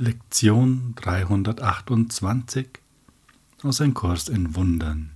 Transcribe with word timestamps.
Lektion 0.00 0.94
328 0.94 2.68
aus 3.64 3.80
Ein 3.80 3.94
Kurs 3.94 4.28
in 4.28 4.54
Wundern. 4.54 5.10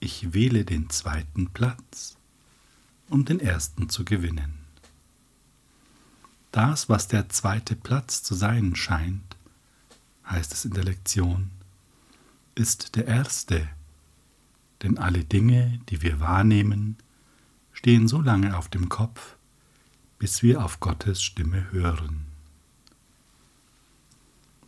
Ich 0.00 0.32
wähle 0.32 0.64
den 0.64 0.88
zweiten 0.88 1.50
Platz, 1.50 2.16
um 3.10 3.26
den 3.26 3.38
ersten 3.38 3.90
zu 3.90 4.06
gewinnen. 4.06 4.60
Das, 6.52 6.88
was 6.88 7.08
der 7.08 7.28
zweite 7.28 7.76
Platz 7.76 8.22
zu 8.22 8.34
sein 8.34 8.76
scheint, 8.76 9.36
heißt 10.24 10.54
es 10.54 10.64
in 10.64 10.72
der 10.72 10.84
Lektion, 10.84 11.50
ist 12.54 12.96
der 12.96 13.06
erste, 13.06 13.68
denn 14.82 14.96
alle 14.96 15.22
Dinge, 15.22 15.80
die 15.90 16.00
wir 16.00 16.18
wahrnehmen, 16.18 16.96
stehen 17.74 18.08
so 18.08 18.22
lange 18.22 18.56
auf 18.56 18.70
dem 18.70 18.88
Kopf, 18.88 19.36
bis 20.18 20.42
wir 20.42 20.64
auf 20.64 20.80
Gottes 20.80 21.22
Stimme 21.22 21.70
hören. 21.72 22.25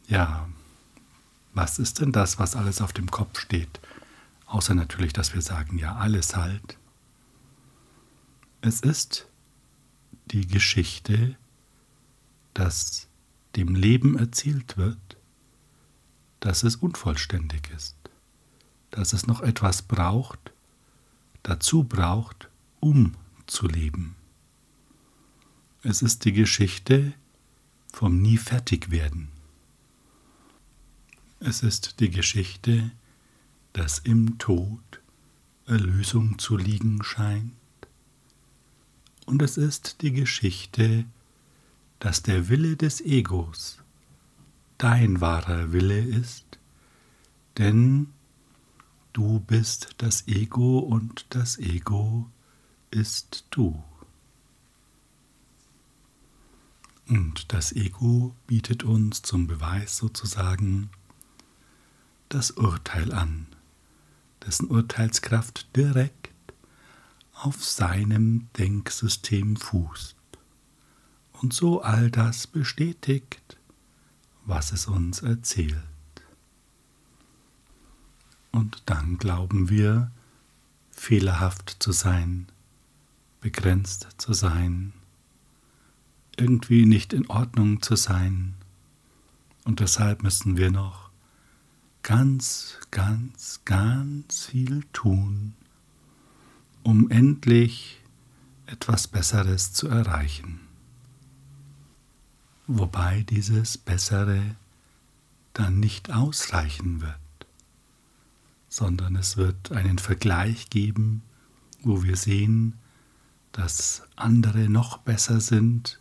Ja, 0.08 0.48
was 1.52 1.78
ist 1.78 2.00
denn 2.00 2.12
das, 2.12 2.38
was 2.38 2.56
alles 2.56 2.80
auf 2.80 2.94
dem 2.94 3.10
Kopf 3.10 3.38
steht? 3.38 3.78
Außer 4.46 4.74
natürlich, 4.74 5.12
dass 5.12 5.34
wir 5.34 5.42
sagen, 5.42 5.78
ja, 5.78 5.96
alles 5.96 6.34
halt. 6.34 6.78
Es 8.62 8.80
ist 8.80 9.28
die 10.30 10.46
Geschichte, 10.46 11.36
dass 12.54 13.06
dem 13.54 13.74
Leben 13.74 14.18
erzielt 14.18 14.78
wird, 14.78 15.18
dass 16.40 16.62
es 16.62 16.76
unvollständig 16.76 17.70
ist, 17.76 17.96
dass 18.90 19.12
es 19.12 19.26
noch 19.26 19.42
etwas 19.42 19.82
braucht, 19.82 20.52
dazu 21.42 21.84
braucht, 21.84 22.48
um 22.80 23.14
zu 23.46 23.66
leben. 23.66 24.16
Es 25.82 26.00
ist 26.00 26.24
die 26.24 26.32
Geschichte 26.32 27.12
vom 27.92 28.22
nie 28.22 28.38
fertig 28.38 28.90
werden. 28.90 29.37
Es 31.40 31.62
ist 31.62 32.00
die 32.00 32.10
Geschichte, 32.10 32.90
dass 33.72 34.00
im 34.00 34.38
Tod 34.38 34.80
Erlösung 35.66 36.36
zu 36.40 36.56
liegen 36.56 37.04
scheint. 37.04 37.52
Und 39.24 39.40
es 39.42 39.56
ist 39.56 40.02
die 40.02 40.10
Geschichte, 40.10 41.04
dass 42.00 42.22
der 42.22 42.48
Wille 42.48 42.76
des 42.76 43.00
Egos 43.00 43.78
dein 44.78 45.20
wahrer 45.20 45.72
Wille 45.72 46.00
ist, 46.00 46.58
denn 47.56 48.08
du 49.12 49.38
bist 49.38 49.94
das 49.98 50.26
Ego 50.26 50.80
und 50.80 51.26
das 51.30 51.58
Ego 51.58 52.28
ist 52.90 53.44
du. 53.50 53.80
Und 57.06 57.52
das 57.52 57.72
Ego 57.72 58.34
bietet 58.48 58.82
uns 58.82 59.22
zum 59.22 59.46
Beweis 59.46 59.96
sozusagen 59.96 60.90
das 62.28 62.52
Urteil 62.52 63.12
an, 63.12 63.46
dessen 64.44 64.68
Urteilskraft 64.68 65.74
direkt 65.76 66.30
auf 67.32 67.64
seinem 67.64 68.48
Denksystem 68.58 69.56
fußt 69.56 70.16
und 71.40 71.52
so 71.52 71.82
all 71.82 72.10
das 72.10 72.46
bestätigt, 72.46 73.56
was 74.44 74.72
es 74.72 74.86
uns 74.86 75.22
erzählt. 75.22 75.76
Und 78.50 78.82
dann 78.86 79.18
glauben 79.18 79.68
wir, 79.68 80.10
fehlerhaft 80.90 81.76
zu 81.78 81.92
sein, 81.92 82.48
begrenzt 83.40 84.08
zu 84.18 84.32
sein, 84.32 84.92
irgendwie 86.36 86.86
nicht 86.86 87.12
in 87.12 87.28
Ordnung 87.28 87.82
zu 87.82 87.94
sein. 87.94 88.54
Und 89.64 89.80
deshalb 89.80 90.22
müssen 90.22 90.56
wir 90.56 90.70
noch 90.70 91.07
ganz, 92.08 92.78
ganz, 92.90 93.60
ganz 93.66 94.46
viel 94.46 94.82
tun, 94.94 95.52
um 96.82 97.10
endlich 97.10 98.00
etwas 98.64 99.06
Besseres 99.08 99.74
zu 99.74 99.88
erreichen. 99.88 100.58
Wobei 102.66 103.26
dieses 103.28 103.76
Bessere 103.76 104.56
dann 105.52 105.80
nicht 105.80 106.10
ausreichen 106.10 107.02
wird, 107.02 107.46
sondern 108.70 109.14
es 109.14 109.36
wird 109.36 109.72
einen 109.72 109.98
Vergleich 109.98 110.70
geben, 110.70 111.20
wo 111.82 112.04
wir 112.04 112.16
sehen, 112.16 112.78
dass 113.52 114.02
andere 114.16 114.70
noch 114.70 114.96
besser 114.96 115.42
sind 115.42 116.00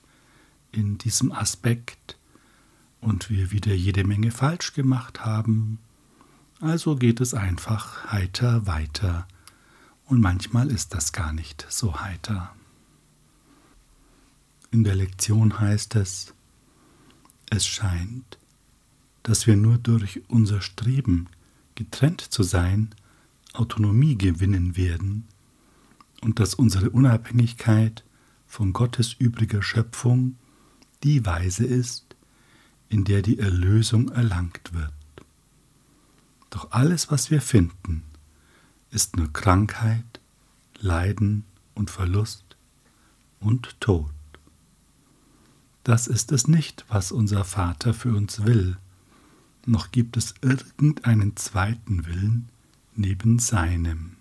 in 0.71 0.97
diesem 0.97 1.33
Aspekt 1.33 2.17
und 3.01 3.29
wir 3.29 3.51
wieder 3.51 3.73
jede 3.73 4.05
Menge 4.05 4.31
falsch 4.31 4.71
gemacht 4.71 5.25
haben 5.25 5.79
also 6.59 6.95
geht 6.95 7.21
es 7.21 7.33
einfach 7.33 8.11
heiter 8.11 8.65
weiter. 8.67 9.27
Und 10.05 10.21
manchmal 10.21 10.71
ist 10.71 10.93
das 10.93 11.11
gar 11.11 11.33
nicht 11.33 11.65
so 11.69 11.99
heiter. 11.99 12.55
In 14.71 14.83
der 14.83 14.95
Lektion 14.95 15.59
heißt 15.59 15.95
es, 15.95 16.33
es 17.49 17.65
scheint, 17.65 18.37
dass 19.23 19.47
wir 19.47 19.55
nur 19.55 19.77
durch 19.77 20.21
unser 20.29 20.61
Streben, 20.61 21.27
getrennt 21.75 22.21
zu 22.21 22.43
sein, 22.43 22.89
Autonomie 23.53 24.17
gewinnen 24.17 24.77
werden 24.77 25.25
und 26.21 26.39
dass 26.39 26.53
unsere 26.53 26.89
Unabhängigkeit 26.89 28.03
von 28.45 28.73
Gottes 28.73 29.13
übriger 29.13 29.61
Schöpfung 29.61 30.37
die 31.03 31.25
Weise 31.25 31.65
ist, 31.65 32.15
in 32.89 33.03
der 33.03 33.21
die 33.21 33.39
Erlösung 33.39 34.09
erlangt 34.09 34.73
wird. 34.73 34.93
Doch 36.49 36.71
alles, 36.71 37.11
was 37.11 37.29
wir 37.31 37.41
finden, 37.41 38.03
ist 38.91 39.17
nur 39.17 39.31
Krankheit, 39.33 40.21
Leiden 40.79 41.43
und 41.75 41.91
Verlust 41.91 42.55
und 43.39 43.79
Tod. 43.79 44.11
Das 45.83 46.07
ist 46.07 46.31
es 46.31 46.47
nicht, 46.47 46.85
was 46.89 47.11
unser 47.11 47.43
Vater 47.43 47.93
für 47.93 48.15
uns 48.15 48.45
will, 48.45 48.77
noch 49.65 49.91
gibt 49.91 50.15
es 50.17 50.35
irgendeinen 50.41 51.35
zweiten 51.35 52.05
Willen 52.05 52.49
neben 52.95 53.37
seinem. 53.39 54.15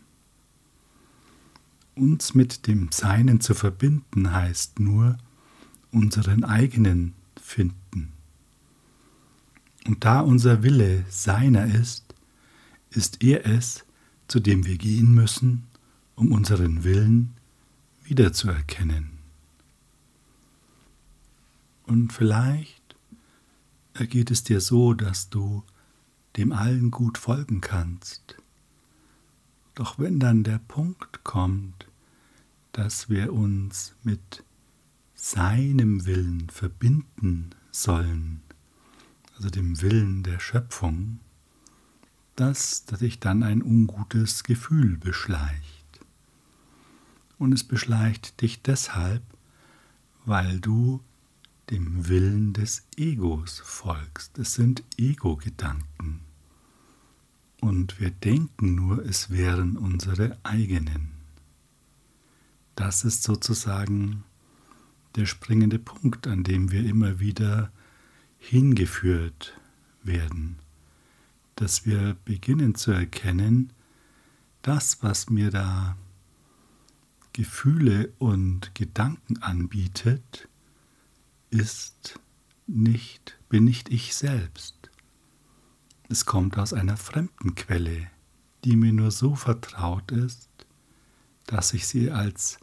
Uns 1.95 2.35
mit 2.35 2.67
dem 2.67 2.91
Seinen 2.93 3.41
zu 3.41 3.55
verbinden 3.55 4.33
heißt 4.33 4.81
nur 4.81 5.17
unseren 5.93 6.45
eigenen 6.45 7.15
finden. 7.41 8.13
Und 9.87 10.05
da 10.05 10.21
unser 10.21 10.63
Wille 10.63 11.05
seiner 11.09 11.67
ist, 11.67 12.06
ist 12.97 13.23
er 13.23 13.47
es, 13.47 13.85
zu 14.29 14.41
dem 14.41 14.65
wir 14.67 14.79
gehen 14.79 15.15
müssen, 15.15 15.65
um 16.15 16.33
unseren 16.33 16.83
Willen 16.83 17.35
wiederzuerkennen. 18.05 19.19
Und 21.85 22.13
vielleicht 22.13 22.97
ergeht 23.95 24.31
es 24.31 24.43
dir 24.43 24.61
so, 24.61 24.95
dass 24.95 25.31
du 25.31 25.63
dem 26.37 26.53
allen 26.53 26.91
gut 26.91 27.19
folgen 27.19 27.61
kannst. 27.61 28.37
Doch 29.75 29.99
wenn 29.99 30.19
dann 30.19 30.43
der 30.43 30.59
Punkt 30.59 31.23
kommt, 31.23 31.87
dass 32.73 33.09
wir 33.09 33.33
uns 33.33 33.95
mit 34.03 34.43
seinem 35.15 36.07
Willen 36.07 36.49
verbinden 36.51 37.51
sollen, 37.71 38.43
also 39.37 39.51
dem 39.51 39.81
Willen 39.81 40.23
der 40.23 40.41
Schöpfung, 40.41 41.21
dass 42.37 42.85
dich 42.85 43.19
dann 43.19 43.43
ein 43.43 43.63
ungutes 43.63 44.45
Gefühl 44.45 44.99
beschleicht. 44.99 46.01
Und 47.39 47.53
es 47.53 47.65
beschleicht 47.65 48.41
dich 48.43 48.63
deshalb, 48.63 49.23
weil 50.27 50.61
du 50.61 51.01
dem 51.71 52.09
Willen 52.09 52.53
des 52.53 52.87
Egos 52.97 53.61
folgst. 53.65 54.39
Es 54.39 54.55
sind 54.55 54.85
Ego-Gedanken. 54.99 56.21
Und 57.61 57.99
wir 57.99 58.11
denken 58.11 58.75
nur, 58.75 59.05
es 59.05 59.31
wären 59.31 59.77
unsere 59.77 60.39
eigenen. 60.43 61.13
Das 62.75 63.05
ist 63.05 63.23
sozusagen 63.23 64.25
der 65.17 65.25
springende 65.25 65.79
Punkt, 65.79 66.27
an 66.27 66.45
dem 66.45 66.71
wir 66.71 66.85
immer 66.85 67.19
wieder 67.19 67.73
hingeführt 68.39 69.59
werden 70.03 70.59
dass 71.57 71.85
wir 71.85 72.17
beginnen 72.25 72.75
zu 72.75 72.93
erkennen, 72.93 73.73
das, 74.63 75.03
was 75.03 75.31
mir 75.31 75.51
da 75.51 75.97
Gefühle 77.33 78.13
und 78.19 78.75
Gedanken 78.75 79.43
anbietet, 79.43 80.49
ist 81.51 82.19
nicht, 82.67 83.39
bin 83.49 83.65
nicht 83.65 83.91
ich 83.91 84.15
selbst. 84.15 84.91
Es 86.09 86.25
kommt 86.25 86.59
aus 86.59 86.73
einer 86.73 86.97
fremden 86.97 87.55
Quelle, 87.55 88.11
die 88.65 88.77
mir 88.77 88.93
nur 88.93 89.11
so 89.11 89.35
vertraut 89.35 90.13
ist, 90.13 90.49
dass 91.47 91.75
ich 91.75 91.87
sie 91.87 92.11
als 92.11 92.59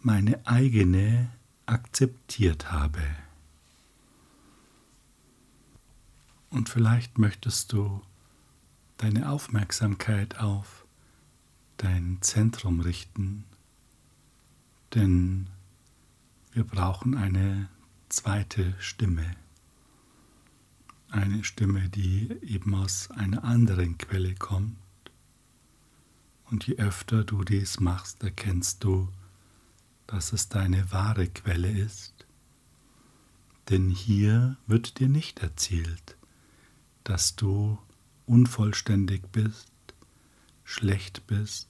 meine 0.00 0.46
eigene 0.46 1.30
akzeptiert 1.66 2.70
habe. 2.72 3.02
Und 6.50 6.68
vielleicht 6.68 7.18
möchtest 7.18 7.72
du 7.72 8.02
deine 8.96 9.30
Aufmerksamkeit 9.30 10.38
auf 10.38 10.86
dein 11.76 12.18
Zentrum 12.20 12.80
richten, 12.80 13.44
denn 14.94 15.48
wir 16.52 16.64
brauchen 16.64 17.16
eine 17.16 17.68
zweite 18.08 18.74
Stimme, 18.80 19.36
eine 21.10 21.44
Stimme, 21.44 21.88
die 21.88 22.30
eben 22.42 22.74
aus 22.74 23.10
einer 23.10 23.44
anderen 23.44 23.96
Quelle 23.98 24.34
kommt. 24.34 24.76
Und 26.50 26.66
je 26.66 26.76
öfter 26.76 27.24
du 27.24 27.44
dies 27.44 27.78
machst, 27.78 28.22
erkennst 28.22 28.82
du, 28.82 29.08
dass 30.06 30.32
es 30.32 30.48
deine 30.48 30.90
wahre 30.90 31.28
Quelle 31.28 31.70
ist. 31.70 32.26
Denn 33.68 33.90
hier 33.90 34.56
wird 34.66 34.98
dir 34.98 35.08
nicht 35.08 35.40
erzählt, 35.40 36.17
dass 37.08 37.36
du 37.36 37.78
unvollständig 38.26 39.22
bist, 39.32 39.72
schlecht 40.62 41.26
bist, 41.26 41.68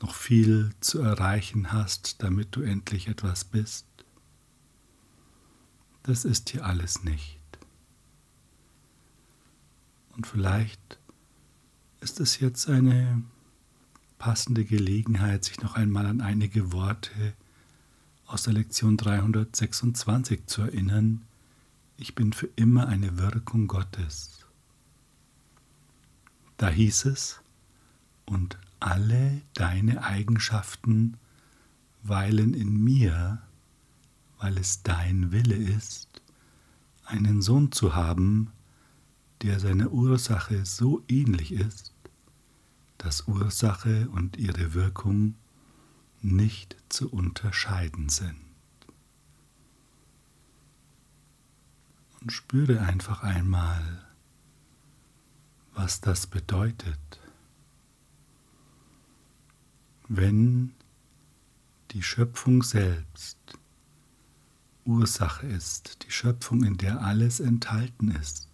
noch 0.00 0.14
viel 0.14 0.72
zu 0.80 1.00
erreichen 1.00 1.72
hast, 1.72 2.22
damit 2.22 2.56
du 2.56 2.62
endlich 2.62 3.08
etwas 3.08 3.44
bist. 3.44 3.86
Das 6.04 6.24
ist 6.24 6.48
hier 6.48 6.64
alles 6.64 7.04
nicht. 7.04 7.38
Und 10.16 10.26
vielleicht 10.26 10.98
ist 12.00 12.18
es 12.18 12.40
jetzt 12.40 12.70
eine 12.70 13.22
passende 14.16 14.64
Gelegenheit, 14.64 15.44
sich 15.44 15.60
noch 15.60 15.74
einmal 15.74 16.06
an 16.06 16.22
einige 16.22 16.72
Worte 16.72 17.34
aus 18.24 18.44
der 18.44 18.54
Lektion 18.54 18.96
326 18.96 20.46
zu 20.46 20.62
erinnern. 20.62 21.26
Ich 21.98 22.14
bin 22.14 22.32
für 22.32 22.48
immer 22.56 22.88
eine 22.88 23.18
Wirkung 23.18 23.68
Gottes. 23.68 24.46
Da 26.58 26.68
hieß 26.68 27.06
es, 27.06 27.40
und 28.26 28.58
alle 28.80 29.40
deine 29.54 30.02
Eigenschaften 30.02 31.16
weilen 32.02 32.54
in 32.54 32.82
mir, 32.82 33.40
weil 34.38 34.58
es 34.58 34.82
dein 34.82 35.32
Wille 35.32 35.54
ist, 35.54 36.22
einen 37.04 37.40
Sohn 37.40 37.72
zu 37.72 37.94
haben, 37.94 38.50
der 39.42 39.60
seiner 39.60 39.92
Ursache 39.92 40.66
so 40.66 41.02
ähnlich 41.08 41.52
ist, 41.52 41.94
dass 42.98 43.28
Ursache 43.28 44.08
und 44.10 44.36
ihre 44.36 44.74
Wirkung 44.74 45.34
nicht 46.20 46.76
zu 46.88 47.10
unterscheiden 47.10 48.08
sind. 48.08 48.45
Und 52.26 52.32
spüre 52.32 52.80
einfach 52.80 53.22
einmal, 53.22 54.04
was 55.74 56.00
das 56.00 56.26
bedeutet, 56.26 56.98
wenn 60.08 60.74
die 61.92 62.02
Schöpfung 62.02 62.64
selbst 62.64 63.38
Ursache 64.84 65.46
ist, 65.46 66.04
die 66.04 66.10
Schöpfung, 66.10 66.64
in 66.64 66.76
der 66.78 67.00
alles 67.00 67.38
enthalten 67.38 68.10
ist, 68.10 68.48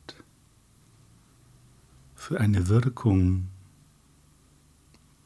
für 2.14 2.40
eine 2.40 2.68
Wirkung, 2.68 3.48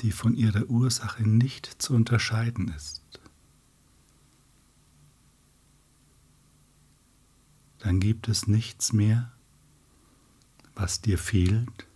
die 0.03 0.13
von 0.13 0.37
ihrer 0.37 0.71
Ursache 0.71 1.29
nicht 1.29 1.83
zu 1.83 1.95
unterscheiden 1.95 2.69
ist. 2.69 3.03
Dann 7.87 8.01
gibt 8.01 8.27
es 8.27 8.49
nichts 8.49 8.93
mehr, 8.93 9.31
was 10.75 11.03
dir 11.03 11.19
fehlt, 11.19 11.87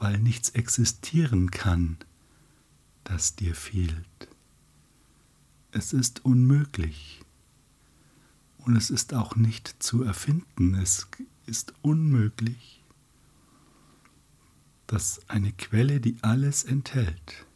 weil 0.00 0.18
nichts 0.18 0.48
existieren 0.48 1.52
kann, 1.52 1.96
das 3.04 3.36
dir 3.36 3.54
fehlt. 3.54 4.28
Es 5.70 5.92
ist 5.92 6.24
unmöglich 6.24 7.20
und 8.58 8.74
es 8.74 8.90
ist 8.90 9.14
auch 9.14 9.36
nicht 9.36 9.76
zu 9.80 10.02
erfinden. 10.02 10.74
Es 10.74 11.06
ist 11.46 11.72
unmöglich, 11.82 12.82
dass 14.88 15.20
eine 15.28 15.52
Quelle, 15.52 16.00
die 16.00 16.16
alles 16.22 16.64
enthält, 16.64 17.46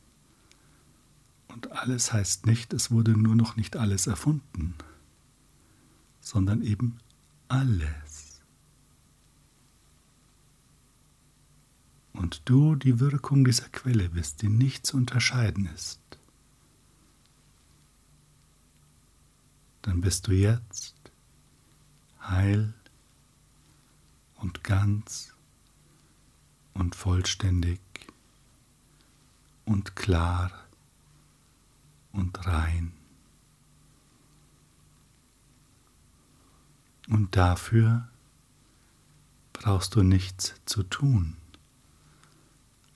und 1.49 1.73
alles 1.73 2.13
heißt 2.13 2.47
nicht, 2.47 2.73
es 2.73 2.93
wurde 2.93 3.19
nur 3.19 3.35
noch 3.35 3.57
nicht 3.57 3.75
alles 3.75 4.07
erfunden, 4.07 4.77
sondern 6.21 6.63
eben 6.63 7.01
alles. 7.49 8.41
Und 12.13 12.43
du 12.45 12.75
die 12.75 13.01
Wirkung 13.01 13.45
dieser 13.45 13.69
Quelle 13.69 14.11
bist, 14.11 14.43
die 14.43 14.49
nicht 14.49 14.87
zu 14.87 14.97
unterscheiden 14.97 15.67
ist. 15.67 16.01
Dann 19.83 20.01
bist 20.01 20.27
du 20.27 20.33
jetzt 20.33 20.97
heil 22.21 22.75
und 24.37 24.63
ganz 24.65 25.33
und 26.75 26.95
vollständig 26.95 27.81
und 29.65 29.97
klar 29.97 30.51
und 32.13 32.47
rein. 32.47 32.98
Und 37.09 37.37
dafür 37.37 38.09
brauchst 39.53 39.95
du 39.95 40.03
nichts 40.03 40.55
zu 40.67 40.83
tun, 40.83 41.37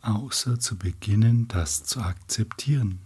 außer 0.03 0.61
zu 0.61 0.77
beginnen, 0.77 1.49
das 1.49 1.85
zu 1.85 2.01
akzeptieren. 2.01 3.01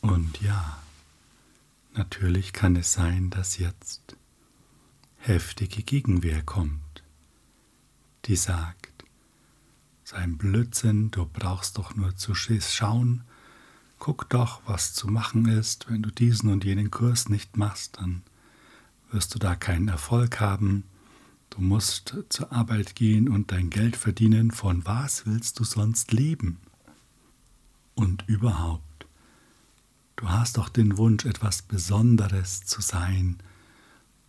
Und 0.00 0.40
ja, 0.40 0.78
natürlich 1.94 2.52
kann 2.52 2.76
es 2.76 2.92
sein, 2.92 3.30
dass 3.30 3.58
jetzt 3.58 4.16
heftige 5.18 5.82
Gegenwehr 5.82 6.42
kommt 6.42 6.80
die 8.26 8.36
sagt, 8.36 9.04
sein 10.02 10.36
Blödsinn, 10.36 11.10
du 11.10 11.26
brauchst 11.26 11.78
doch 11.78 11.94
nur 11.94 12.16
zu 12.16 12.34
schauen, 12.34 13.22
guck 14.06 14.30
doch, 14.30 14.60
was 14.66 14.94
zu 14.94 15.08
machen 15.08 15.46
ist, 15.48 15.90
wenn 15.90 16.00
du 16.00 16.12
diesen 16.12 16.48
und 16.52 16.64
jenen 16.64 16.92
Kurs 16.92 17.28
nicht 17.28 17.56
machst, 17.56 17.98
dann 17.98 18.22
wirst 19.10 19.34
du 19.34 19.40
da 19.40 19.56
keinen 19.56 19.88
Erfolg 19.88 20.38
haben, 20.38 20.84
du 21.50 21.60
musst 21.60 22.16
zur 22.28 22.52
Arbeit 22.52 22.94
gehen 22.94 23.28
und 23.28 23.50
dein 23.50 23.68
Geld 23.68 23.96
verdienen, 23.96 24.52
von 24.52 24.86
was 24.86 25.26
willst 25.26 25.58
du 25.58 25.64
sonst 25.64 26.12
leben? 26.12 26.60
Und 27.96 28.22
überhaupt, 28.28 29.08
du 30.14 30.28
hast 30.28 30.58
doch 30.58 30.68
den 30.68 30.96
Wunsch, 30.98 31.24
etwas 31.24 31.62
Besonderes 31.62 32.64
zu 32.64 32.80
sein, 32.80 33.38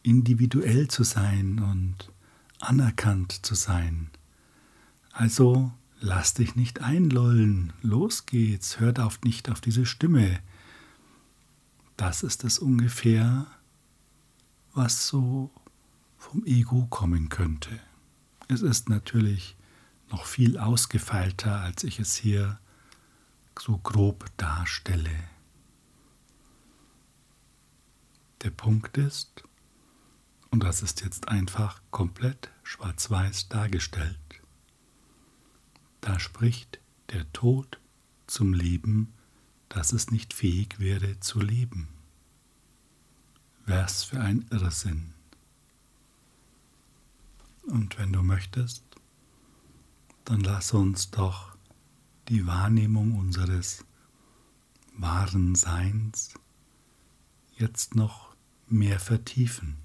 individuell 0.02 0.88
zu 0.88 1.04
sein 1.04 1.60
und 1.60 2.12
anerkannt 2.60 3.46
zu 3.46 3.54
sein. 3.54 4.10
Also 5.12 5.72
lass 6.00 6.34
dich 6.34 6.56
nicht 6.56 6.82
einlollen, 6.82 7.74
los 7.82 8.26
geht's, 8.26 8.80
hört 8.80 9.00
auf 9.00 9.22
nicht 9.22 9.50
auf 9.50 9.62
diese 9.62 9.86
Stimme. 9.86 10.40
Das 11.96 12.24
ist 12.24 12.44
es 12.44 12.60
ungefähr, 12.60 13.48
was 14.74 15.08
so 15.08 15.52
vom 16.18 16.46
Ego 16.46 16.86
kommen 16.90 17.30
könnte. 17.30 17.80
Es 18.48 18.62
ist 18.62 18.90
natürlich 18.90 19.56
noch 20.10 20.26
viel 20.26 20.58
ausgefeilter, 20.58 21.60
als 21.62 21.84
ich 21.84 22.00
es 22.00 22.16
hier 22.16 22.60
so 23.60 23.78
grob 23.78 24.26
darstelle. 24.38 25.12
Der 28.44 28.52
Punkt 28.52 28.98
ist, 28.98 29.44
und 30.52 30.64
das 30.64 30.82
ist 30.82 31.02
jetzt 31.02 31.28
einfach 31.28 31.82
komplett 31.92 32.52
schwarz-weiß 32.64 33.50
dargestellt. 33.50 34.20
Da 36.02 36.20
spricht 36.20 36.80
der 37.12 37.32
Tod 37.34 37.80
zum 38.28 38.54
Leben, 38.54 39.14
das 39.70 39.94
es 39.94 40.12
nicht 40.12 40.34
fähig 40.34 40.80
wäre 40.80 41.20
zu 41.20 41.40
leben. 41.40 41.90
Was 43.66 44.04
für 44.04 44.20
ein 44.20 44.46
Irrsinn. 44.50 45.14
Und 47.64 47.98
wenn 47.98 48.14
du 48.14 48.24
möchtest, 48.24 48.84
dann 50.26 50.42
lass 50.42 50.74
uns 50.74 51.12
doch 51.12 51.56
die 52.30 52.46
Wahrnehmung 52.46 53.18
unseres 53.18 53.86
wahren 54.94 55.56
Seins 55.56 56.34
jetzt 57.58 57.96
noch 57.96 58.36
mehr 58.68 59.00
vertiefen 59.00 59.78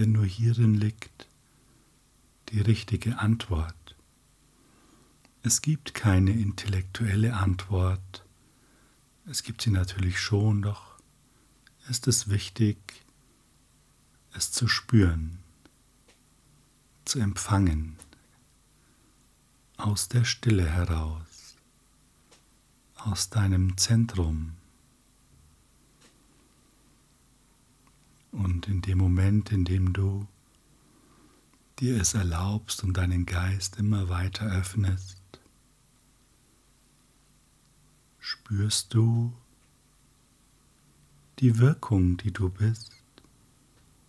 denn 0.00 0.12
nur 0.12 0.24
hierin 0.24 0.74
liegt 0.74 1.28
die 2.48 2.60
richtige 2.60 3.18
Antwort. 3.18 3.74
Es 5.42 5.62
gibt 5.62 5.94
keine 5.94 6.32
intellektuelle 6.32 7.34
Antwort, 7.34 8.26
es 9.24 9.42
gibt 9.42 9.62
sie 9.62 9.70
natürlich 9.70 10.20
schon, 10.20 10.60
doch 10.60 10.98
ist 11.88 12.08
es 12.08 12.28
wichtig, 12.28 12.76
es 14.34 14.52
zu 14.52 14.68
spüren, 14.68 15.38
zu 17.06 17.20
empfangen, 17.20 17.96
aus 19.78 20.08
der 20.08 20.24
Stille 20.24 20.68
heraus, 20.68 21.56
aus 22.96 23.30
deinem 23.30 23.78
Zentrum. 23.78 24.52
Und 28.30 28.68
in 28.68 28.82
dem 28.82 28.98
Moment, 28.98 29.52
in 29.52 29.64
dem 29.64 29.94
du 29.94 30.28
dir 31.78 31.98
es 31.98 32.12
erlaubst 32.12 32.84
und 32.84 32.98
deinen 32.98 33.24
Geist 33.24 33.78
immer 33.78 34.10
weiter 34.10 34.46
öffnest, 34.46 35.19
spürst 38.20 38.94
du 38.94 39.32
die 41.38 41.58
Wirkung, 41.58 42.18
die 42.18 42.32
du 42.32 42.50
bist, 42.50 42.92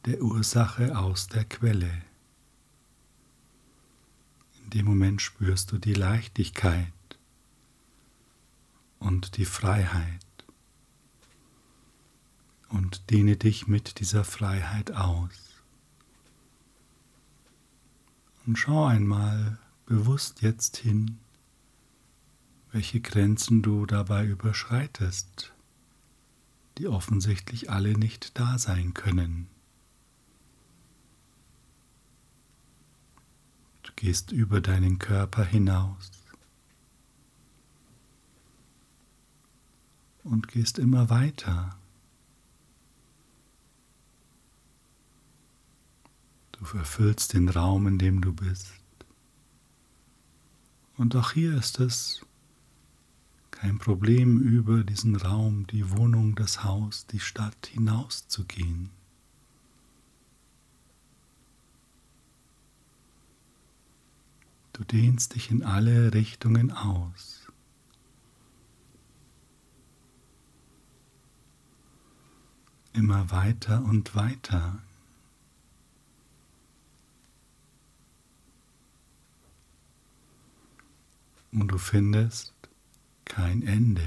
der 0.06 0.22
Ursache 0.22 0.98
aus 0.98 1.28
der 1.28 1.46
Quelle. 1.46 2.04
In 4.64 4.70
dem 4.72 4.86
Moment 4.86 5.22
spürst 5.22 5.72
du 5.72 5.78
die 5.78 5.94
Leichtigkeit 5.94 6.92
und 9.00 9.38
die 9.38 9.46
Freiheit 9.46 10.20
und 12.70 13.10
dehne 13.10 13.38
dich 13.38 13.68
mit 13.68 14.00
dieser 14.00 14.24
Freiheit 14.24 14.92
aus. 14.92 15.64
Und 18.46 18.58
schau 18.58 18.86
einmal 18.86 19.58
bewusst 19.86 20.42
jetzt 20.42 20.78
hin, 20.78 21.21
welche 22.72 23.02
Grenzen 23.02 23.62
du 23.62 23.86
dabei 23.86 24.26
überschreitest, 24.26 25.54
die 26.78 26.88
offensichtlich 26.88 27.70
alle 27.70 27.98
nicht 27.98 28.40
da 28.40 28.58
sein 28.58 28.94
können. 28.94 29.48
Du 33.84 33.92
gehst 33.96 34.32
über 34.32 34.62
deinen 34.62 35.00
Körper 35.00 35.44
hinaus 35.44 36.12
und 40.24 40.48
gehst 40.48 40.80
immer 40.80 41.10
weiter. 41.10 41.78
Du 46.54 46.78
erfüllst 46.78 47.34
den 47.34 47.50
Raum, 47.50 47.88
in 47.88 47.98
dem 47.98 48.22
du 48.22 48.34
bist. 48.34 48.72
Und 50.96 51.16
auch 51.16 51.32
hier 51.32 51.58
ist 51.58 51.80
es 51.80 52.24
kein 53.62 53.78
Problem, 53.78 54.40
über 54.40 54.84
diesen 54.84 55.16
Raum, 55.16 55.68
die 55.68 55.92
Wohnung, 55.92 56.34
das 56.34 56.64
Haus, 56.64 57.06
die 57.06 57.20
Stadt 57.20 57.68
hinauszugehen. 57.68 58.90
Du 64.74 64.84
dehnst 64.84 65.36
dich 65.36 65.52
in 65.52 65.62
alle 65.62 66.12
Richtungen 66.12 66.72
aus. 66.72 67.46
Immer 72.94 73.30
weiter 73.30 73.84
und 73.84 74.16
weiter 74.16 74.82
und 81.52 81.68
du 81.68 81.78
findest 81.78 82.61
kein 83.32 83.62
Ende. 83.62 84.04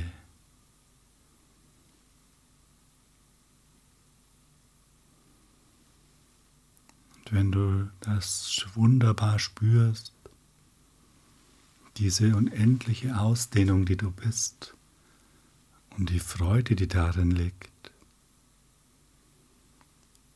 Und 7.16 7.32
wenn 7.32 7.50
du 7.50 7.90
das 8.00 8.66
wunderbar 8.74 9.38
spürst, 9.38 10.12
diese 11.96 12.36
unendliche 12.36 13.18
Ausdehnung, 13.18 13.86
die 13.86 13.96
du 13.96 14.10
bist, 14.10 14.76
und 15.96 16.10
die 16.10 16.20
Freude, 16.20 16.76
die 16.76 16.88
darin 16.88 17.30
liegt, 17.30 17.92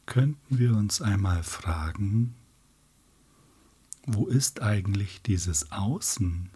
könnten 0.06 0.58
wir 0.58 0.74
uns 0.74 1.02
einmal 1.02 1.42
fragen, 1.42 2.36
wo 4.06 4.26
ist 4.28 4.62
eigentlich 4.62 5.20
dieses 5.20 5.72
Außen? 5.72 6.48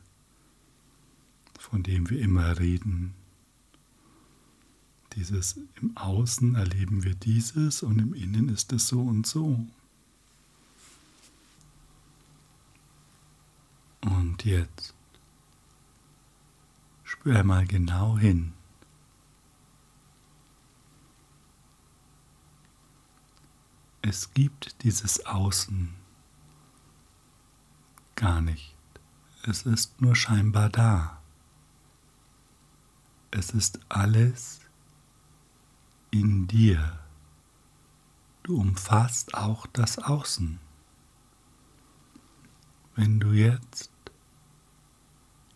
Von 1.62 1.82
dem 1.82 2.10
wir 2.10 2.20
immer 2.20 2.58
reden. 2.58 3.14
Dieses 5.14 5.58
im 5.80 5.96
Außen 5.96 6.56
erleben 6.56 7.04
wir 7.04 7.14
dieses 7.14 7.82
und 7.82 7.98
im 8.00 8.14
Innen 8.14 8.48
ist 8.48 8.72
es 8.72 8.88
so 8.88 9.00
und 9.00 9.26
so. 9.26 9.64
Und 14.00 14.44
jetzt 14.44 14.92
spür 17.04 17.44
mal 17.44 17.66
genau 17.66 18.18
hin. 18.18 18.52
Es 24.02 24.34
gibt 24.34 24.82
dieses 24.82 25.24
Außen 25.26 25.94
gar 28.16 28.40
nicht. 28.40 28.74
Es 29.44 29.62
ist 29.62 30.00
nur 30.00 30.16
scheinbar 30.16 30.68
da. 30.68 31.21
Es 33.34 33.50
ist 33.50 33.80
alles 33.88 34.60
in 36.10 36.46
dir. 36.46 36.98
Du 38.42 38.60
umfasst 38.60 39.32
auch 39.32 39.66
das 39.72 39.98
Außen. 39.98 40.58
Wenn 42.94 43.20
du 43.20 43.32
jetzt 43.32 43.90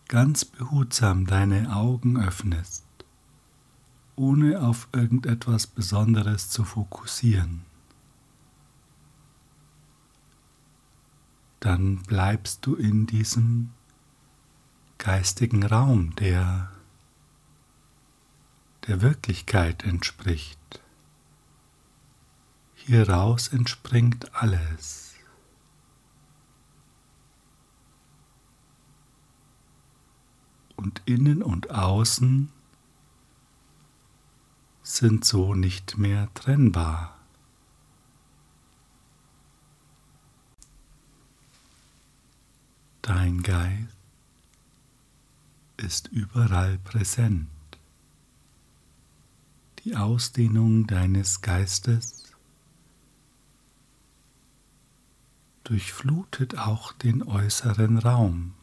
ganz 0.07 0.43
behutsam 0.43 1.27
deine 1.27 1.75
Augen 1.75 2.19
öffnest, 2.19 2.83
ohne 4.15 4.63
auf 4.63 4.87
irgendetwas 4.91 5.67
Besonderes 5.67 6.49
zu 6.49 6.63
fokussieren, 6.63 7.61
dann 11.59 11.97
bleibst 11.97 12.65
du 12.65 12.73
in 12.73 13.05
diesem 13.05 13.69
geistigen 14.97 15.63
Raum, 15.63 16.15
der 16.15 16.71
der 18.87 19.01
Wirklichkeit 19.01 19.83
entspricht. 19.83 20.81
Hieraus 22.73 23.49
entspringt 23.49 24.33
alles. 24.33 25.15
Und 30.77 31.01
innen 31.05 31.43
und 31.43 31.71
außen 31.71 32.49
sind 34.83 35.25
so 35.25 35.53
nicht 35.53 35.97
mehr 35.97 36.33
trennbar. 36.33 37.17
Dein 43.01 43.43
Geist 43.43 43.97
ist 45.75 46.07
überall 46.07 46.77
präsent 46.79 47.56
die 49.87 49.95
Ausdehnung 49.95 50.85
deines 50.85 51.39
Geistes 51.39 52.33
durchflutet 55.63 56.57
auch 56.57 56.91
den 56.91 57.23
äußeren 57.23 57.97
Raum. 57.97 58.53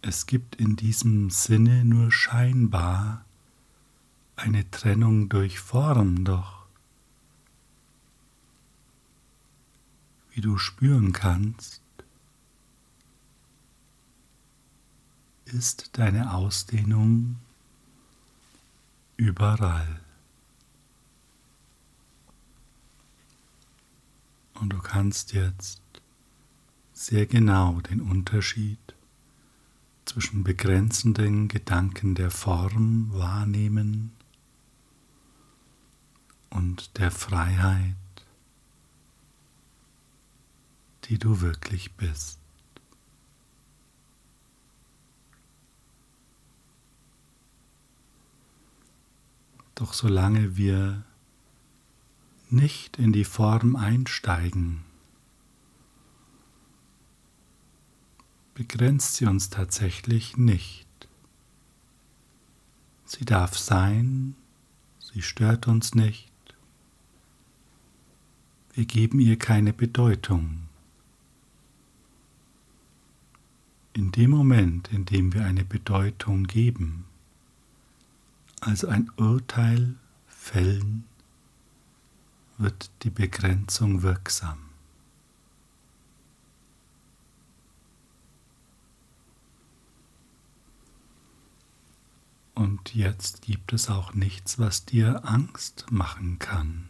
Es 0.00 0.24
gibt 0.24 0.56
in 0.56 0.76
diesem 0.76 1.28
Sinne 1.28 1.84
nur 1.84 2.10
scheinbar 2.10 3.22
eine 4.34 4.70
Trennung 4.70 5.28
durch 5.28 5.60
Form, 5.60 6.24
doch 6.24 6.64
wie 10.30 10.40
du 10.40 10.56
spüren 10.56 11.12
kannst, 11.12 11.82
ist 15.46 15.90
deine 15.98 16.34
Ausdehnung 16.34 17.36
überall. 19.16 20.00
Und 24.54 24.70
du 24.70 24.78
kannst 24.78 25.32
jetzt 25.32 25.80
sehr 26.92 27.26
genau 27.26 27.80
den 27.80 28.00
Unterschied 28.00 28.78
zwischen 30.04 30.44
begrenzenden 30.44 31.48
Gedanken 31.48 32.14
der 32.14 32.30
Form 32.30 33.12
wahrnehmen 33.12 34.12
und 36.50 36.96
der 36.98 37.10
Freiheit, 37.10 37.94
die 41.04 41.18
du 41.18 41.40
wirklich 41.40 41.92
bist. 41.94 42.38
Doch 49.76 49.92
solange 49.92 50.56
wir 50.56 51.04
nicht 52.48 52.96
in 52.98 53.12
die 53.12 53.24
Form 53.24 53.76
einsteigen, 53.76 54.82
begrenzt 58.54 59.16
sie 59.16 59.26
uns 59.26 59.50
tatsächlich 59.50 60.38
nicht. 60.38 60.86
Sie 63.04 63.26
darf 63.26 63.58
sein, 63.58 64.34
sie 64.98 65.20
stört 65.20 65.68
uns 65.68 65.94
nicht. 65.94 66.32
Wir 68.72 68.86
geben 68.86 69.20
ihr 69.20 69.38
keine 69.38 69.74
Bedeutung. 69.74 70.68
In 73.92 74.10
dem 74.10 74.30
Moment, 74.30 74.90
in 74.90 75.04
dem 75.04 75.34
wir 75.34 75.44
eine 75.44 75.66
Bedeutung 75.66 76.44
geben, 76.44 77.04
also 78.60 78.88
ein 78.88 79.10
Urteil 79.16 79.94
fällen, 80.26 81.04
wird 82.58 82.90
die 83.02 83.10
Begrenzung 83.10 84.02
wirksam. 84.02 84.58
Und 92.54 92.94
jetzt 92.94 93.42
gibt 93.42 93.74
es 93.74 93.90
auch 93.90 94.14
nichts, 94.14 94.58
was 94.58 94.86
dir 94.86 95.28
Angst 95.28 95.86
machen 95.90 96.38
kann. 96.38 96.88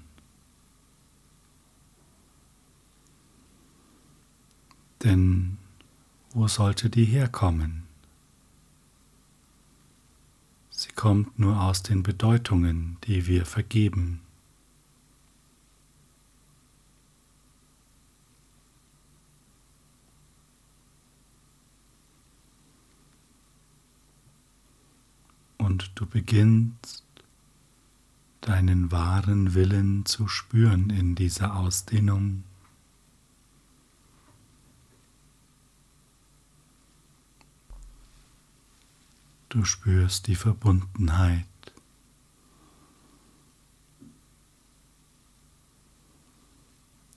Denn 5.03 5.59
wo 6.31 6.47
sollte 6.47 6.89
die 6.89 7.05
herkommen? 7.05 7.86
Sie 10.87 10.93
kommt 10.93 11.39
nur 11.39 11.61
aus 11.61 11.83
den 11.83 12.05
Bedeutungen, 12.05 12.97
die 13.05 13.27
wir 13.27 13.45
vergeben. 13.45 14.21
und 25.59 25.91
du 25.97 26.07
beginnst 26.07 27.05
deinen 28.41 28.93
wahren 28.93 29.55
Willen 29.55 30.07
zu 30.07 30.29
spüren 30.29 30.91
in 30.91 31.17
dieser 31.17 31.57
Ausdehnung. 31.57 32.45
Du 39.57 39.65
spürst 39.65 40.27
die 40.27 40.37
Verbundenheit. 40.37 41.47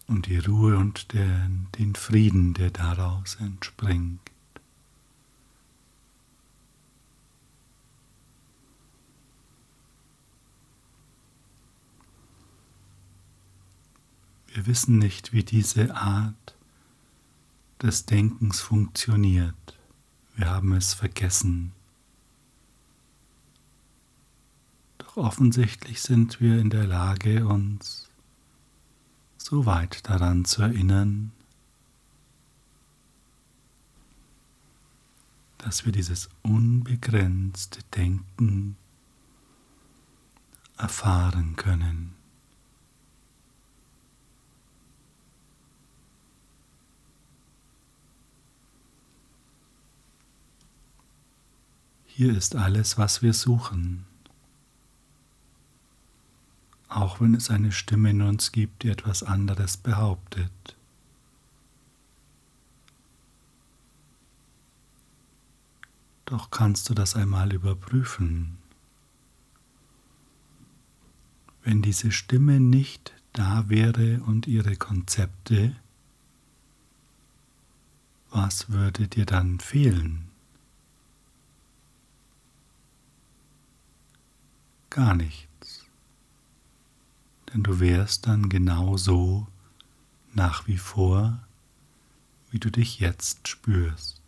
Und 0.07 0.27
die 0.27 0.37
Ruhe 0.37 0.77
und 0.77 1.11
den, 1.11 1.67
den 1.77 1.95
Frieden, 1.95 2.53
der 2.53 2.71
daraus 2.71 3.35
entspringt. 3.41 4.21
Wir 14.47 14.65
wissen 14.65 14.97
nicht, 14.97 15.33
wie 15.33 15.43
diese 15.43 15.93
Art 15.93 16.55
des 17.81 18.05
Denkens 18.05 18.61
funktioniert. 18.61 19.77
Wir 20.37 20.49
haben 20.49 20.71
es 20.71 20.93
vergessen. 20.93 21.73
Doch 25.08 25.08
offensichtlich 25.19 26.01
sind 26.01 26.41
wir 26.41 26.59
in 26.59 26.69
der 26.69 26.87
Lage, 26.87 27.47
uns 27.47 28.09
so 29.37 29.65
weit 29.65 30.07
daran 30.09 30.45
zu 30.45 30.61
erinnern, 30.61 31.31
dass 35.57 35.85
wir 35.85 35.91
dieses 35.91 36.29
unbegrenzte 36.41 37.81
Denken 37.95 38.77
erfahren 40.77 41.55
können. 41.55 42.15
Hier 52.05 52.35
ist 52.35 52.55
alles, 52.55 52.97
was 52.97 53.21
wir 53.21 53.33
suchen. 53.33 54.08
Auch 56.89 57.21
wenn 57.21 57.35
es 57.35 57.49
eine 57.49 57.71
Stimme 57.71 58.09
in 58.09 58.21
uns 58.21 58.51
gibt, 58.51 58.83
die 58.83 58.89
etwas 58.89 59.23
anderes 59.23 59.77
behauptet. 59.77 60.51
Doch 66.25 66.51
kannst 66.51 66.89
du 66.89 66.93
das 66.93 67.15
einmal 67.15 67.53
überprüfen. 67.53 68.57
Wenn 71.63 71.81
diese 71.81 72.11
Stimme 72.11 72.59
nicht 72.59 73.13
da 73.33 73.69
wäre 73.69 74.21
und 74.25 74.47
ihre 74.47 74.75
Konzepte, 74.75 75.75
was 78.31 78.69
würde 78.69 79.07
dir 79.07 79.25
dann 79.25 79.59
fehlen? 79.59 80.29
gar 84.99 85.15
nichts. 85.15 85.48
Denn 87.53 87.63
du 87.63 87.79
wärst 87.79 88.27
dann 88.27 88.49
genau 88.49 88.97
so 88.97 89.47
nach 90.33 90.67
wie 90.67 90.77
vor, 90.77 91.39
wie 92.51 92.59
du 92.59 92.69
dich 92.69 92.99
jetzt 92.99 93.47
spürst. 93.47 94.21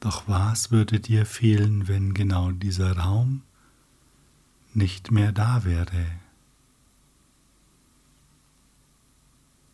Doch 0.00 0.28
was 0.28 0.70
würde 0.70 1.00
dir 1.00 1.26
fehlen, 1.26 1.88
wenn 1.88 2.14
genau 2.14 2.52
dieser 2.52 2.96
Raum 2.96 3.42
nicht 4.74 5.10
mehr 5.10 5.32
da 5.32 5.64
wäre? 5.64 6.06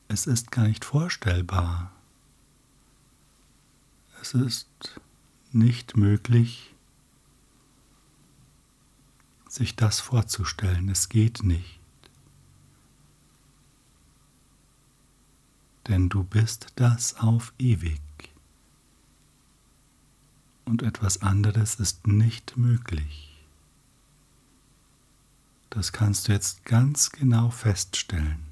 Es 0.08 0.26
ist 0.26 0.50
gar 0.50 0.68
nicht 0.68 0.84
vorstellbar. 0.84 1.92
Es 4.20 4.34
ist 4.34 5.00
nicht 5.52 5.96
möglich, 5.96 6.74
sich 9.52 9.76
das 9.76 10.00
vorzustellen. 10.00 10.88
Es 10.88 11.08
geht 11.08 11.42
nicht. 11.42 11.78
Denn 15.88 16.08
du 16.08 16.24
bist 16.24 16.68
das 16.76 17.18
auf 17.18 17.52
ewig. 17.58 18.00
Und 20.64 20.82
etwas 20.82 21.22
anderes 21.22 21.74
ist 21.74 22.06
nicht 22.06 22.56
möglich. 22.56 23.44
Das 25.68 25.92
kannst 25.92 26.28
du 26.28 26.32
jetzt 26.32 26.64
ganz 26.64 27.10
genau 27.10 27.50
feststellen. 27.50 28.51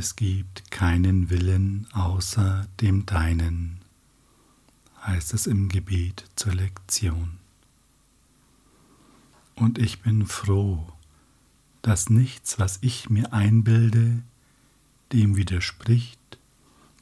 Es 0.00 0.16
gibt 0.16 0.70
keinen 0.70 1.28
Willen 1.28 1.86
außer 1.92 2.66
dem 2.80 3.04
Deinen, 3.04 3.82
heißt 5.02 5.34
es 5.34 5.46
im 5.46 5.68
Gebet 5.68 6.24
zur 6.36 6.54
Lektion. 6.54 7.32
Und 9.56 9.76
ich 9.76 10.00
bin 10.00 10.26
froh, 10.26 10.90
dass 11.82 12.08
nichts, 12.08 12.58
was 12.58 12.78
ich 12.80 13.10
mir 13.10 13.34
einbilde, 13.34 14.22
dem 15.12 15.36
widerspricht, 15.36 16.38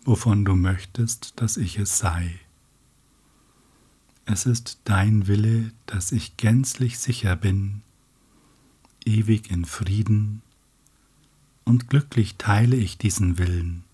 wovon 0.04 0.44
du 0.44 0.56
möchtest, 0.56 1.34
dass 1.37 1.56
ich 1.56 1.78
es 1.78 1.98
sei. 1.98 2.40
Es 4.24 4.44
ist 4.44 4.80
dein 4.82 5.28
Wille, 5.28 5.70
dass 5.87 6.11
ich 6.11 6.37
gänzlich 6.37 6.98
sicher 6.98 7.37
bin, 7.37 7.82
ewig 9.04 9.52
in 9.52 9.66
Frieden 9.66 10.42
und 11.68 11.90
glücklich 11.90 12.37
teile 12.38 12.76
ich 12.76 12.96
diesen 12.96 13.37
Willen, 13.37 13.85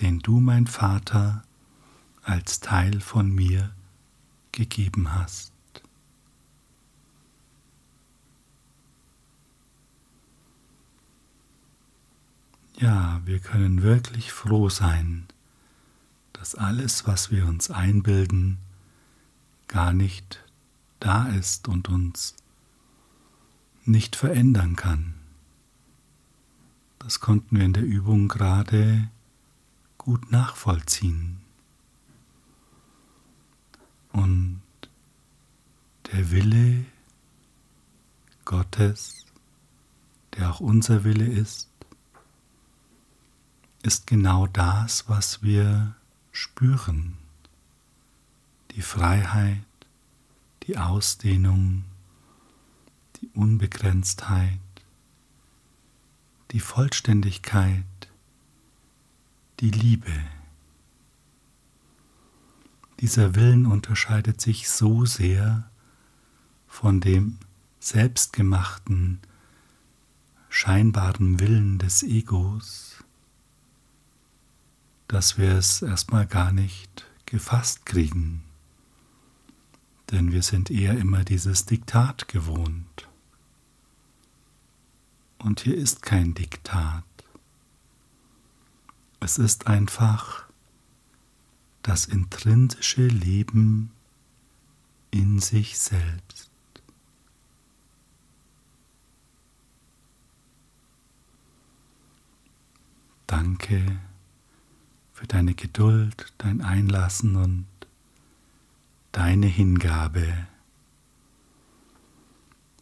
den 0.00 0.20
du, 0.20 0.38
mein 0.38 0.68
Vater, 0.68 1.42
als 2.22 2.60
Teil 2.60 3.00
von 3.00 3.28
mir 3.28 3.74
gegeben 4.52 5.12
hast. 5.12 5.52
Ja, 12.78 13.20
wir 13.24 13.40
können 13.40 13.82
wirklich 13.82 14.32
froh 14.32 14.68
sein, 14.68 15.26
dass 16.34 16.54
alles, 16.54 17.04
was 17.06 17.32
wir 17.32 17.46
uns 17.46 17.68
einbilden, 17.68 18.58
gar 19.66 19.92
nicht 19.92 20.44
da 21.00 21.26
ist 21.26 21.66
und 21.66 21.88
uns 21.88 22.36
nicht 23.84 24.14
verändern 24.14 24.76
kann. 24.76 25.15
Das 27.06 27.20
konnten 27.20 27.56
wir 27.56 27.64
in 27.64 27.72
der 27.72 27.84
Übung 27.84 28.26
gerade 28.26 29.08
gut 29.96 30.32
nachvollziehen. 30.32 31.40
Und 34.10 34.60
der 36.10 36.32
Wille 36.32 36.84
Gottes, 38.44 39.24
der 40.34 40.50
auch 40.50 40.58
unser 40.58 41.04
Wille 41.04 41.28
ist, 41.28 41.68
ist 43.84 44.08
genau 44.08 44.48
das, 44.48 45.08
was 45.08 45.44
wir 45.44 45.94
spüren. 46.32 47.18
Die 48.72 48.82
Freiheit, 48.82 49.62
die 50.64 50.76
Ausdehnung, 50.76 51.84
die 53.20 53.28
Unbegrenztheit, 53.28 54.58
die 56.52 56.60
Vollständigkeit, 56.60 57.84
die 59.60 59.70
Liebe. 59.70 60.12
Dieser 63.00 63.34
Willen 63.34 63.66
unterscheidet 63.66 64.40
sich 64.40 64.68
so 64.70 65.04
sehr 65.04 65.68
von 66.66 67.00
dem 67.00 67.38
selbstgemachten, 67.80 69.20
scheinbaren 70.48 71.40
Willen 71.40 71.78
des 71.78 72.02
Egos, 72.02 73.04
dass 75.08 75.36
wir 75.36 75.52
es 75.52 75.82
erstmal 75.82 76.26
gar 76.26 76.52
nicht 76.52 77.06
gefasst 77.26 77.86
kriegen, 77.86 78.42
denn 80.10 80.32
wir 80.32 80.42
sind 80.42 80.70
eher 80.70 80.96
immer 80.96 81.24
dieses 81.24 81.66
Diktat 81.66 82.28
gewohnt. 82.28 82.95
Und 85.46 85.60
hier 85.60 85.76
ist 85.76 86.02
kein 86.02 86.34
Diktat. 86.34 87.04
Es 89.20 89.38
ist 89.38 89.68
einfach 89.68 90.44
das 91.82 92.06
intrinsische 92.06 93.06
Leben 93.06 93.92
in 95.12 95.38
sich 95.38 95.78
selbst. 95.78 96.50
Danke 103.28 104.00
für 105.12 105.28
deine 105.28 105.54
Geduld, 105.54 106.34
dein 106.38 106.60
Einlassen 106.60 107.36
und 107.36 107.66
deine 109.12 109.46
Hingabe. 109.46 110.48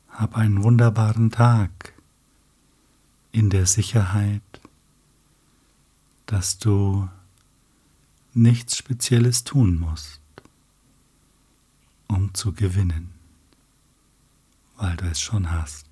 Hab 0.09 0.35
einen 0.35 0.63
wunderbaren 0.63 1.31
Tag 1.31 1.94
in 3.35 3.51
der 3.51 3.67
Sicherheit, 3.67 4.43
dass 6.27 6.59
du 6.59 7.09
nichts 8.33 8.79
Spezielles 8.79 9.43
tun 9.43 9.77
musst, 9.77 10.21
um 12.07 12.33
zu 12.33 12.53
gewinnen, 12.53 13.13
weil 14.77 14.97
du 14.97 15.07
es 15.07 15.21
schon 15.21 15.51
hast. 15.51 15.87